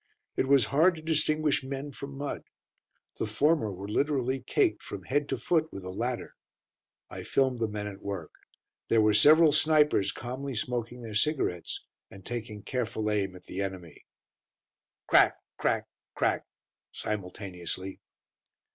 It 0.35 0.47
was 0.47 0.65
hard 0.73 0.95
to 0.95 1.01
distinguish 1.03 1.63
men 1.63 1.91
from 1.91 2.17
mud. 2.17 2.45
The 3.19 3.27
former 3.27 3.71
were 3.71 3.87
literally 3.87 4.39
caked 4.41 4.81
from 4.81 5.03
head 5.03 5.29
to 5.29 5.37
foot 5.37 5.71
with 5.71 5.83
the 5.83 5.91
latter. 5.93 6.33
I 7.11 7.21
filmed 7.21 7.59
the 7.59 7.67
men 7.67 7.85
at 7.85 8.01
work. 8.01 8.31
There 8.89 8.99
were 8.99 9.13
several 9.13 9.51
snipers 9.51 10.11
calmly 10.11 10.55
smoking 10.55 11.03
their 11.03 11.13
cigarettes 11.13 11.85
and 12.09 12.25
taking 12.25 12.63
careful 12.63 13.11
aim 13.11 13.35
at 13.35 13.43
the 13.43 13.61
enemy. 13.61 14.07
Crack 15.07 15.37
crack 15.59 15.85
crack 16.15 16.47
simultaneously. 16.91 17.99